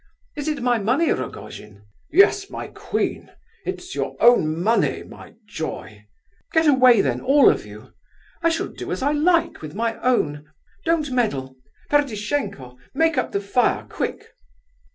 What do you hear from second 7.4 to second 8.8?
of you. I shall